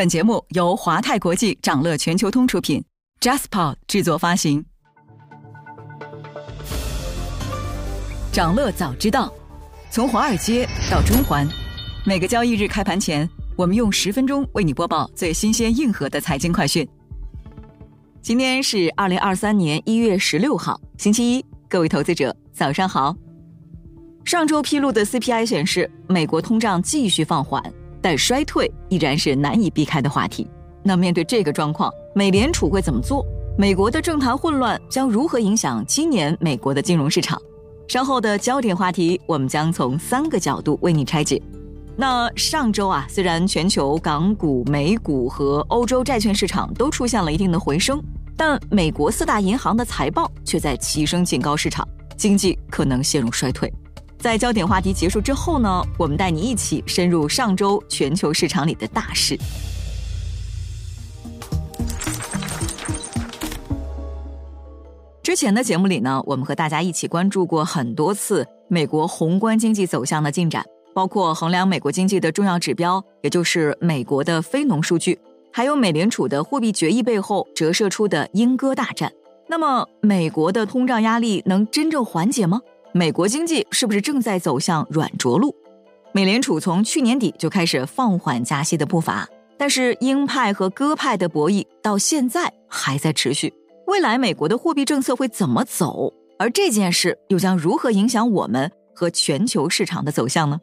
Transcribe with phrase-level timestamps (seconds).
[0.00, 2.82] 本节目由华泰国际掌乐全球通出品
[3.20, 4.64] ，JasPod 制作发行。
[8.32, 9.30] 掌乐早知道，
[9.90, 11.46] 从华尔街到中环，
[12.06, 16.88] 每个交易日开盘前，我们用十分钟为你播报最新鲜、硬核的财经快讯。
[18.22, 23.14] 今天是二零二三年一月十六号，星期一，各位投资者早上好。
[24.24, 27.62] 上周披露的 CPI 显示，美国通胀继续放缓。
[28.02, 30.48] 但衰退依然是难以避开的话题。
[30.82, 33.24] 那面对这个状况，美联储会怎么做？
[33.58, 37.40] 美国的政坛混乱将如何影响今年美国的金融市场？
[37.88, 41.42] 稍后的焦点话题，我们将从三个角度为你拆解。
[41.96, 48.02] 那上周啊，虽然全球港股、美股和欧洲债券市场都出现了一定的回升，
[48.36, 51.86] 但美国四大银行的财报却在齐声警告市场，
[52.16, 53.70] 经济可能陷入衰退。
[54.20, 59.38] 在焦点话题结束之后呢，我们带你一起深入上周全球市场里的大事。
[65.22, 75.18] 之前的节目里呢，我们和大家一起关注过很多次美国宏观经济走向的进展，包括衡量美国经济的重要指标，也就是美国的非农数据，
[75.50, 79.10] 还有美联储的货币决议背后折射出的鹰鸽大战。
[79.48, 82.60] 那么，美国的通胀压力能真正缓解吗？
[82.92, 85.54] 美国经济是不是正在走向软着陆？
[86.12, 93.52] 美联储从去年底就开始放缓加息的步伐，但是鹰派和鸽派的博弈到现在还在持续。
[93.86, 96.12] 未来美国的货币政策会怎么走？
[96.36, 100.60] 而这件事又将如何影响我们和全球市场的走向呢？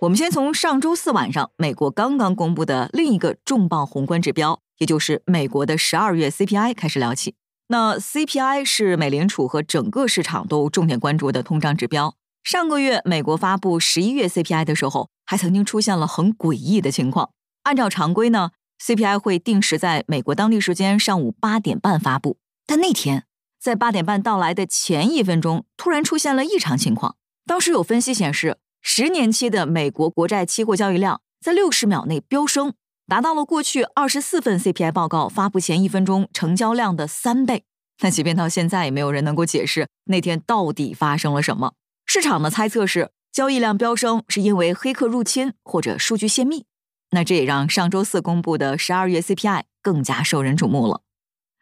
[0.00, 7.34] 我们先从上周四晚上美国刚刚公布的另一个重磅宏观指标，也就是美国的十二月 CPI 开始聊起。
[7.70, 12.14] 那 CPI 是美联储和整个市场都重点关注的通胀指标。
[12.42, 17.30] 上个月美国发布十一月 CPI 的时候，还曾经出现了很诡异的情况。
[17.64, 18.52] 按照常规呢
[18.82, 23.26] ，CPI 会定时在美国当地时间上午八点半发布，但那天
[23.60, 27.16] 在八点半到来的前一分钟，突然出现了异常情况。
[27.44, 32.72] 当时有分析显示，十年期的美国国债期货交易量在六十秒内飙升。
[33.08, 37.64] 达到了过去二十四份 CPI 报告发布前一分钟成交量的三倍。
[38.02, 41.72] 那即便到现在，也没有人能够解释那天到底发生了什么。
[42.04, 46.66] 市场的猜测是，交易量飙升是因为黑客入侵或者数据泄密。
[47.12, 51.00] 那这也让上周四公布的十二月 CPI 更加受人瞩目了。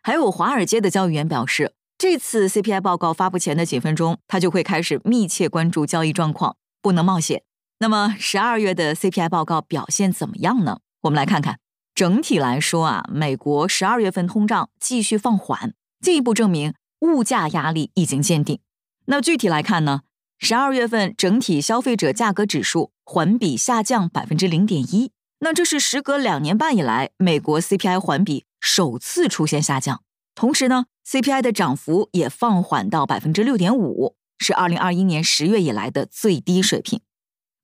[0.02, 7.44] 还有华尔街的交易员表示，这次 CPI 报告发布前的几分钟，他就会开始密切关注交易状况，不能冒险。
[7.78, 10.78] 那么十二月的 CPI 报告表现怎么样呢？
[11.06, 11.58] 我们来看看，
[11.94, 18.58] 整体来说啊，美国十二月份通胀继续放缓，进一步证明物价压力已经见顶。
[19.06, 20.02] 那具体来看呢，
[20.38, 30.02] 十二月份整体消费者价格指数环比下降百分之零点一，那这是时隔两年半以来美国 CPI 环比首次出现下降。
[30.34, 37.00] 同时呢，CPI 的涨幅也放缓到百分之六点五，是二零二一年十月以来的最低水平。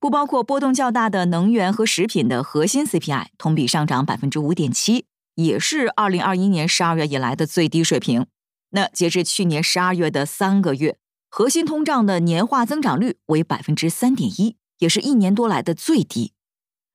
[0.02, 5.04] 不包括波动较大的能源和食品的核心 CPI 同比上涨百分之五点七，
[5.36, 8.26] 也是二零二一年十二月以来的最低水平。
[8.70, 10.96] 那截至去年十二月的三个月，
[11.30, 16.32] 核心通胀的年化增长率为百分之三点一，也是一年多来的最低。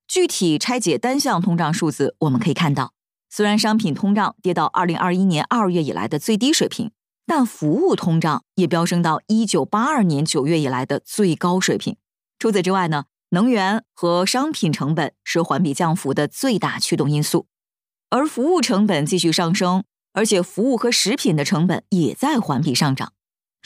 [0.06, 2.92] 具体拆解单项通胀数字，我们可以看到，
[3.30, 6.92] 虽然商品通胀跌到二零二一年二月以来的最低水平，
[7.26, 11.96] 但服务通胀也飙升到一九八二年九月以来的最高水平。
[12.40, 17.48] 除此之外呢，能源和商品成本是环比降幅的最大驱动因素，
[18.10, 19.84] 而服务成本继续上升，
[20.14, 23.14] 而且服务和食品的成本也在环比上涨。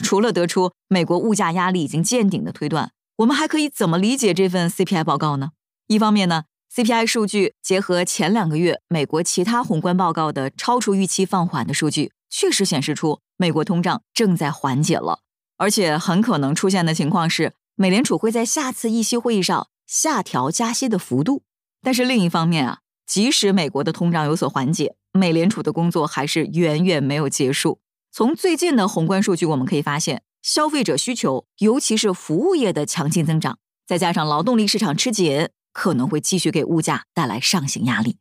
[0.02, 5.50] 除了得出美国物价压力已经见顶的推断，我们还可以怎么理解这份 CPI 报告呢？
[5.86, 6.44] 一方面呢
[6.74, 15.20] ，CPI 数据结合前两个月美国其他宏观报告的超出预期放缓的数据，确实显示出美国通胀正在缓解了，
[15.58, 17.52] 而且很可能出现的情况是。
[17.74, 21.42] 美联储会在下次议息会议上下调加息的幅度，
[21.82, 27.80] 但是另一方面啊，即使美国的通胀有所缓解，美联储的工作还是远远没有结束。
[28.10, 38.18] 从最近的宏观数据我们可以发现，消费者需求，尤其是服务业的强劲增长，再加上劳动力市场吃紧，可能会继续给物价带来上行压力。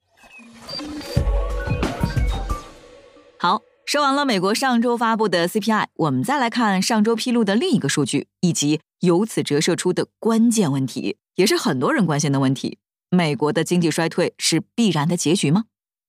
[3.91, 12.77] 说完了美国上周发布的 CPI，我们再来看上周披露的另一个数据，以及由此折射出的关键问题，也是很多人关心的问题：
[13.09, 15.65] 美国的经济衰退是必然的结局吗？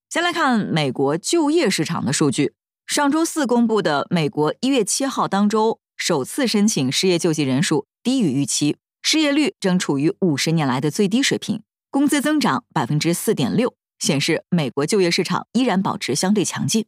[0.08, 2.54] 先来看美国就业市场的数据，
[2.86, 16.86] 上周四公布的美国一月七号当周首次申请失业救济人数低于预期，失业率正处于五十年来的最低水平，工资增长百分之四点六，显示美国就业市场依然保持相对强劲。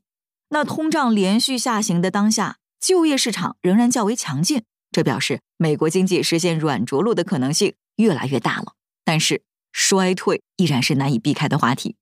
[0.55, 4.62] 那通胀连续下行的当下，就业市场仍然较为强劲，
[4.93, 8.75] 这表示美国经济实现软着陆的可能性越来越大了。
[9.05, 9.43] 但是
[9.73, 11.97] 衰退依然是难以避开的话题。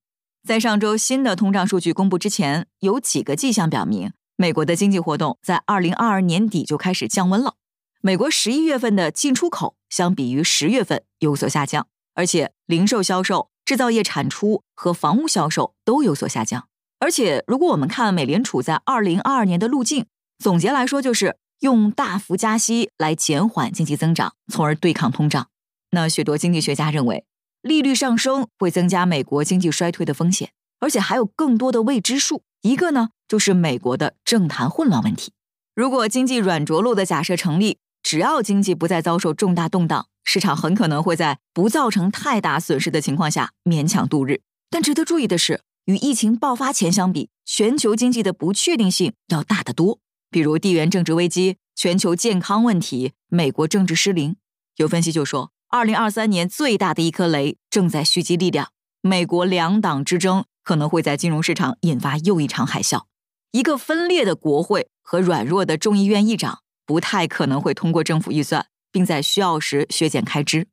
[0.47, 7.55] 在上周新的通胀数据公布之前，有几个迹象表明，美国的经济活动在二零二二年底就开始降温了。
[8.01, 11.87] 美国十一月份的进出口相比于十月份有所下降。
[12.13, 16.67] 而且，零售销售、制造业产出和房屋销售都有所下降。
[17.03, 20.05] 而且，如果我们看美联储在二零二二年的路径，
[20.39, 25.49] 总结来说就是用大幅加息来减缓经济增长，从而对抗通胀。
[25.91, 27.25] 那许多经济学家认为，
[27.61, 32.43] 利率上升会增加美国经济衰退的风险，而且还有更多的未知数。
[32.61, 35.33] 一个呢，就是美国的政坛混乱问题。
[35.75, 40.07] 如果经济软着陆的假设成立，只要经济不再遭受重大动荡。
[40.23, 44.39] 市场很可能会在不造成太大损失的情况下勉强度日，
[44.69, 49.99] 但值得注意的是，与疫情爆发前相比，全球经济的不确定性要大得多。
[50.29, 54.35] 比如地缘政治危机、全球健康问题、美国政治失灵。
[54.77, 58.69] 有分析就说，二零二三年最大的一颗雷正在蓄积力量，
[59.01, 63.03] 美国两党之争可能会在金融市场引发又一场海啸。
[63.51, 68.67] 一个分裂的国会和软弱的众议院议长不太可能会通过政府预算。
[68.93, 70.67] 并在需要时削减开支。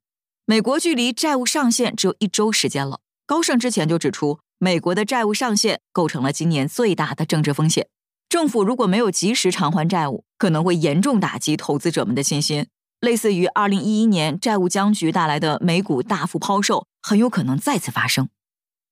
[0.45, 3.01] 美国距离债务上限只有一周时间了。
[3.31, 7.87] 高盛之前就指出，美国的债务上限构成了今年最大的政治风险。
[8.29, 12.67] 政府如果没有及时偿还债务，可能会严重打击投资者们的信心。
[12.99, 18.29] 类似于2011年债务僵局带来的美股大幅抛售，很有可能再次发生。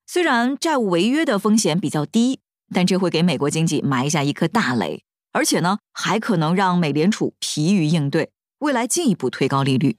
[0.07, 2.39] 虽然债务违约的风险比较低，
[2.73, 5.03] 但这会给美国经济埋下一颗大雷，
[5.33, 8.31] 而且呢，还可能让美联储疲于应对。
[8.61, 9.97] 未来进一步推高利率。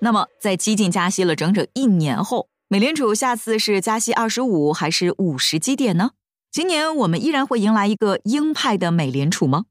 [0.00, 6.10] 那么，在激进加息了整整一年后，美联储下次是加息二十五还是五十基点呢？
[6.50, 9.64] 今年我们依然会迎来一个鹰派的美联储吗？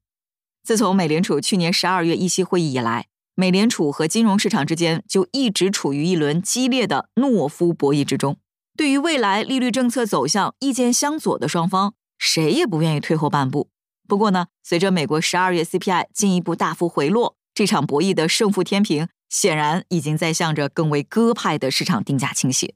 [0.64, 8.38] 自从美联储去年十二月议息会议以来，美联储和金融市场之间就一直处于一轮激烈的懦夫博弈之中。
[8.76, 13.70] 对于未来利率政策走向意见相左的双方，谁也不愿意退后半步。
[14.08, 22.76] 不过呢，随着美国十二月 CPI 进一步大幅回落，这场博弈的胜负天平显然已经在向着更为鸽派的市场定价倾斜。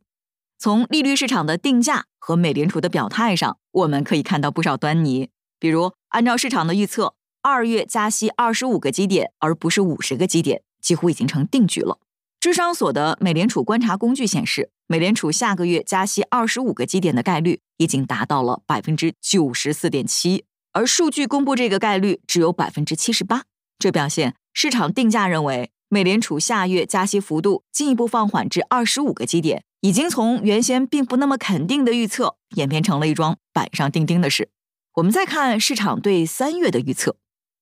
[0.58, 5.30] 从利率市场的定价和美联储的表态上，我们可以看到不少端倪。
[5.60, 7.14] 比如，按照市场的预测，
[7.44, 12.00] 二月加息二十五个基点，而不是五十个基点，几乎已经成定局了。
[12.40, 20.46] 智商所的美联储观察工具显示，美联储下个月加息二十五个基点的概率已经达到了百分之九十四点七。
[20.72, 23.44] 而数据公布这个概率只有百分之七十八，
[23.78, 34.50] 这表现市场定价认为美联储下月加息幅度进一步放缓至二十五个基点，已经从原先并不那么肯定的预测演变成了一桩板上钉钉的事。
[34.96, 37.16] 我们再看市场对三月的预测，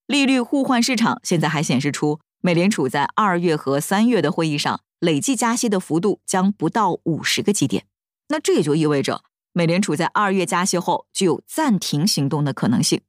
[0.07, 7.86] 利率互换市场现在还显示出美联储在二月和三月的会议上累计加息的幅度将不到五十个基点，
[8.30, 9.21] 那这也就意味着。
[9.54, 13.01] 美联储在二月加息后具有暂停行动的可能性。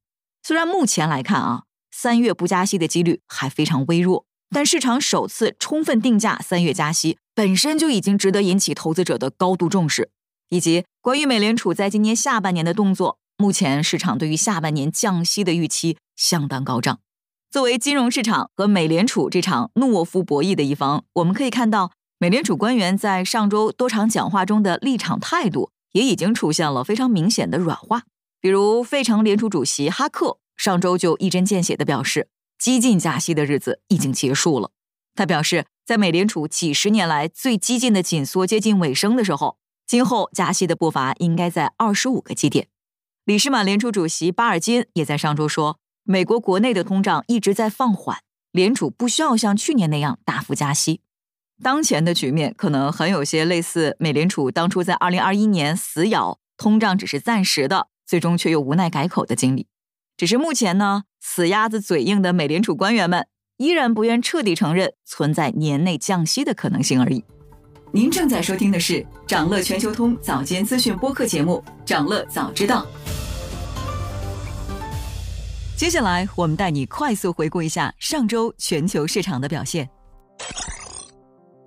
[0.42, 10.10] 虽然目前来看啊，三月不加息的几率还非常微弱，但市场首次充分定价三月加息本身就已经值得引起投资者的高度重视。
[10.48, 17.00] 以及关于美联储在今年下半年的动作，目前市场对于下半年降息的预期相当高涨。
[17.50, 25.70] 作为金融市场和美联储这场懦夫博弈的一方，我们可以看到美联储官员在上周多场讲话中的立场态度。
[25.92, 28.02] 也已经出现了非常明显的软化，
[28.38, 34.70] 比如费城联储主席哈克上周就一针见血地表示，激进加息的日子已经结束了。
[35.14, 42.68] 他表示，在美联储几十年来最激进的紧缩接近尾声的时候，今后加息的步伐应该在二十五个基点。
[43.24, 48.18] 里士满联储主席巴尔金也在上周说，美国国内的通胀一直在放缓，
[48.52, 51.00] 联储不需要像去年那样大幅加息。
[51.62, 59.66] 当前的局面可能很有些类似美联储当初在二零二一年死咬通胀只是暂时的，最终却又无奈改口的经历。
[60.16, 63.26] 只是目前呢，死鸭子嘴硬的美联储官员们
[63.58, 67.22] 依然不愿彻底承认存在年内降息的可能性而已。
[67.92, 72.84] 您正在收听的是长乐全球通早间资讯播客节目《长乐早知道》。
[75.76, 79.86] 接下来，我们带你快速回顾一下上周全球市场的表现。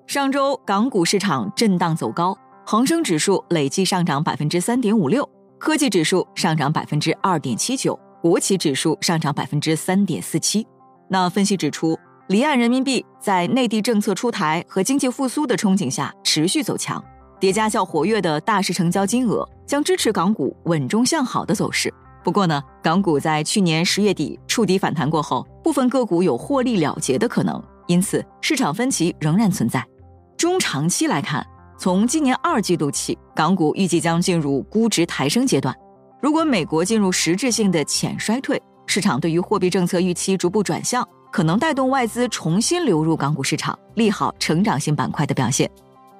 [0.07, 5.29] 上周港股市场震荡走高，恒生指数累计上涨百分之三点五六，
[5.59, 10.65] 科技指数上涨百分之二点七九，国企指数上涨百分之三点四七。
[11.09, 11.97] 那分析指出，
[12.27, 17.03] 离岸人民币在内地政策出台和经济复苏的憧憬下持续走强，
[17.39, 21.93] 叠加较活跃的大市成交金额，将支持港股稳中向好的走势。
[22.23, 29.83] 不过呢，港股在去年十月底触底反弹过后，部分个股有获利了结的可能，因此市场分歧仍然存在。
[30.38, 31.43] 中长期来看，
[31.77, 35.75] 从今年二季度起，港股预计将进入估值抬升阶段。
[36.21, 41.07] 如果美国进入实质性的浅衰退，市场对于货币政策预期逐步转向。
[41.31, 45.69] 可能带动外资重新流入港股市场，利好成长性板块的表现。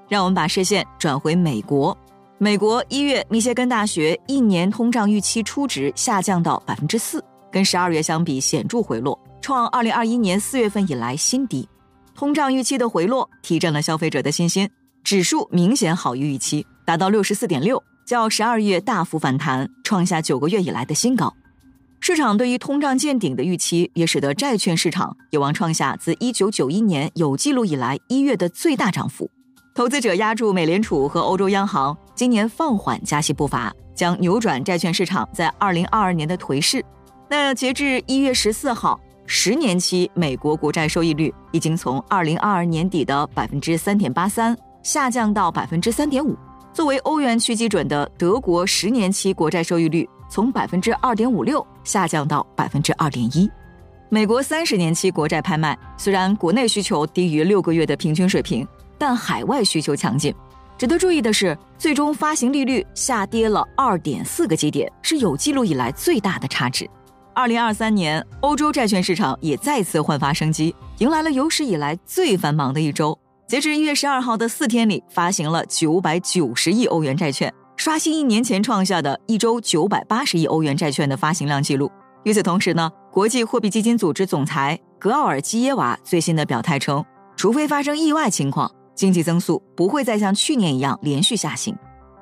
[0.08, 1.98] 让我们把视线转回美国。
[2.38, 11.68] 美国一月密歇根大学一年通胀预期初值下降到百分之四，跟十二月相比显著回落，创二零二一年四月份以来新低。
[12.14, 14.70] 通胀预期的回落提振了消费者的信心，
[15.04, 21.32] 指数明显好于预期，达到六十四点六，较十二月大幅反弹，创下九个月以来的新高。
[22.00, 29.30] 市场对于通胀见顶的预期，也使得债券市场有望创下自1991年有记录以来一月的最大涨幅。
[29.76, 36.84] 投资者压住美联储和欧洲央行今年放缓加息步伐，将扭转债券市场在2022年的颓势。
[37.30, 46.36] 那截至一月十四号，十年期美国国债收益率已经从2022年底的百分之三点八三下降到百分之三点五。
[46.74, 50.08] 作为欧元区基准的德国十年期国债收益率。
[50.30, 53.50] 从百分之二点五六下降到百分之二点一。
[54.10, 58.66] 美国三十年期国债拍卖，虽然国内需求低于六个月的平均水平，
[58.98, 60.32] 但海外需求强劲。
[60.78, 66.88] 值得注意的是，最终发行利率下跌了二点四个基点，是有记录以来最大的差值。
[67.34, 73.18] 二零二三年，欧洲债券市场也再次焕发生机，迎来了有史以来最繁忙的一周。
[73.50, 77.52] 截至一月十二号的四天里，发行了九百九十亿欧元债券。
[77.78, 81.92] 刷新一年前创下的一周九百八十亿欧元债券的发行量记录。
[82.26, 87.04] 与此同时呢，国际货币基金组织总裁格奥尔基耶娃最新的表态称，
[87.36, 91.76] 除非发生意外情况，经济增速不会再像去年一样连续下行。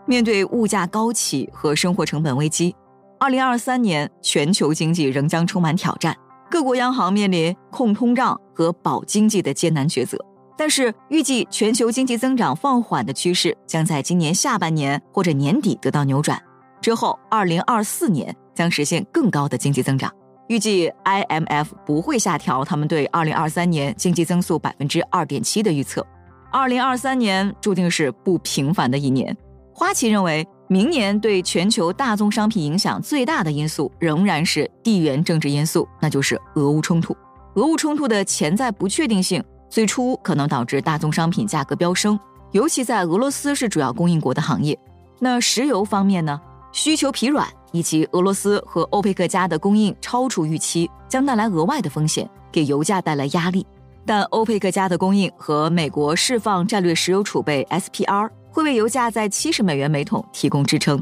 [0.06, 2.74] 面对物价高企和生活成本危机，
[3.20, 6.16] 二零二三年全球经济仍将充满挑战，
[6.50, 10.18] 各国央行面临控通胀和保经济的艰难抉择。
[10.58, 16.42] 但是，预计全球经济增长放缓的趋势将在今年下半年或者年底得到扭转，
[16.82, 20.12] 之后，二零二四年将实现更高的经济增长。
[20.48, 26.06] 预计 IMF 不会下调他们对二零二三年经济增速百分之二点七的预测。
[26.52, 29.36] 二零二三年注定是不平凡的一年。
[29.74, 37.16] 花旗认为，明年对全球大宗商品影响最大的因素仍然是地缘政治因素，那就是俄乌冲突。
[37.56, 39.44] 俄乌冲突的潜在不确定性。
[39.70, 42.20] 最初可能导致大宗商品价格飙升，
[42.52, 44.78] 尤其在俄罗斯是主要供应国的行业。
[45.20, 46.40] 那石油方面呢？
[46.74, 53.66] 需求疲软以及俄罗斯和欧佩克家的供应超出预期，将带来额外的风险，给油价带来压力。
[54.06, 61.02] 但欧佩克家的供应和美国释放战略石油储备 SPR 会为油价在七十美元每桶提供支撑。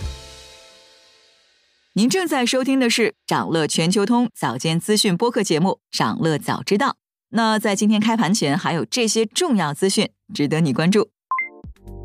[1.93, 6.87] 您正在收听的是长乐全球通早间资讯播客节目《长乐早知道》。
[7.31, 11.09] 那在今天开盘前，还有这些重要资讯值得你关注。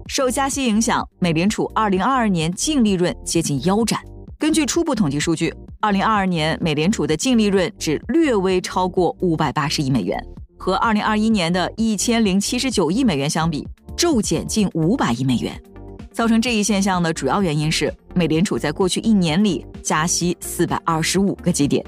[0.09, 4.01] 受加息影响，美联储2022年净利润接近腰斩。
[4.37, 10.21] 根据初步统计数据，2022年美联储的净利润只略微超过580亿美元，
[10.59, 13.65] 和2021年的一千零七十九亿美元相比，
[13.97, 15.63] 骤减近500亿美元。
[16.11, 21.85] 造成这一现象的主要原因是，美联储在过去一年里加息四百二十五个基点。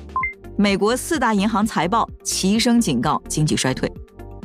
[0.58, 3.90] 美国四大银行财报齐声警告经济衰退。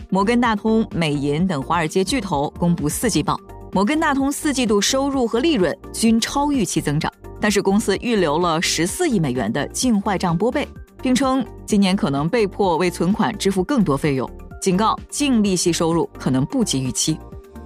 [0.10, 3.38] 摩根大通、美银等华尔街巨头公布四季报，
[3.74, 7.12] 摩根大通四季度收入和利润均超预期增长，
[7.42, 10.66] 但是公司预留了十四亿美元的净坏账拨备，
[11.02, 14.30] 并称今年可能被迫为存款支付更多费用，
[14.62, 17.18] 警告净利息收入可能不及预期。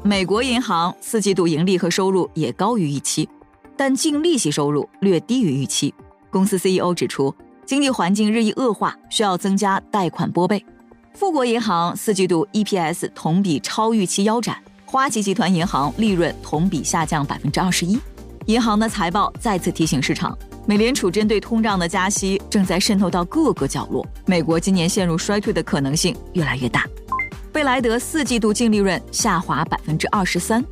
[0.03, 3.27] 美国银行四季度盈利和收入也高于预期，
[3.77, 5.93] 但净利息收入略低于预期。
[6.29, 7.33] 公司 CEO 指出，
[7.65, 10.65] 经济环境日益恶化，需要增加贷款拨备。
[11.13, 17.97] 富国银行四季度 EPS 同比超预期腰斩，花旗集团银行利润同比下降百分之二十一。
[18.47, 26.85] 银行的财报再次提醒市场，美联储针对通胀的加息正在渗透到各个角落，美国今年陷入衰退的可能性越来越大。
[27.51, 30.63] 贝莱德四季度净利润下滑百分之二十三。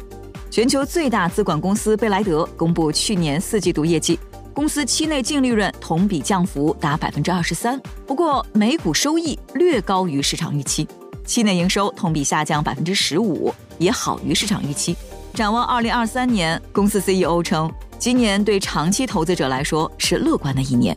[0.56, 4.18] 全球最大资管公司贝莱德公布去年四季度业绩，
[4.54, 10.88] 公司期内净利润同比降幅达百分之二十三，不过每股收益略高于市场预期，
[11.26, 14.96] 期内营收同比下降百分之十五，也好于市场预期。
[15.34, 17.70] 展望二零二三年，公司 CEO 称，
[18.00, 20.96] 今年对长期投资者来说是乐观的一年。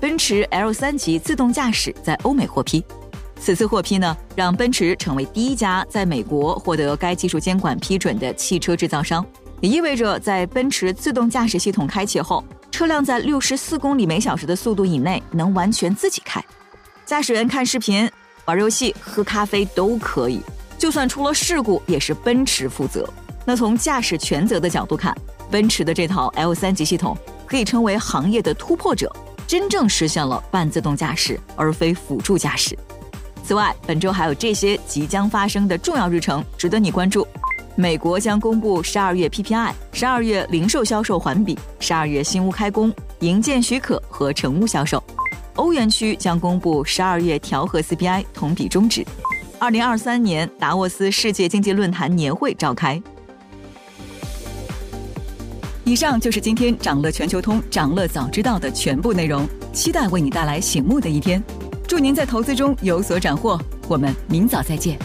[0.00, 2.82] 奔驰 L 三级自动驾驶在欧美获批。
[3.38, 9.24] 此次获批呢，让奔驰成为第一家在美国获得该技术监管批准的汽车制造商，
[9.60, 16.44] 也意味着在奔驰自动驾驶系统开启后，车辆在六十四公里每小时的速度以内能完全自己开，
[17.04, 18.10] 驾驶员看视频、
[18.46, 20.40] 玩游戏、喝咖啡都可以，
[20.76, 23.08] 就算出了事故也是奔驰负责。
[23.44, 25.16] 那从驾驶全责的角度看，
[25.50, 27.16] 奔驰的这套 L 三级系统
[27.46, 29.14] 可以称为行业的突破者，
[29.46, 32.76] 真正实现了半自动驾驶而非辅助驾驶。
[33.46, 37.24] 此外，本周还有这些即将发生的重要日程值得你关注：
[37.76, 44.98] 美国将公布十二月 PPI，十二月零售销售环比，十二月新屋开工、营建许可和成屋销售；
[45.54, 49.06] 欧元区将公布十二月调和 CPI 同比终止。
[49.60, 53.00] 二零二三年达沃斯世界经济论坛年会召开。
[55.84, 61.40] 以上就是今天掌乐全球通、掌乐早知道的全部内容，期待为你带来醒目的一天。
[61.88, 64.98] 祝您在投资中有所斩获，我们明早再见。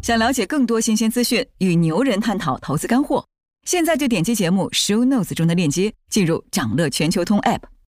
[0.00, 3.24] 想了解更多新鲜资讯，与牛人探讨投资干货，
[3.64, 7.71] 现在就点击节目 show notes 中的链接，进入掌乐全球通 app。